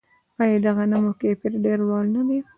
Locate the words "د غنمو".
0.65-1.11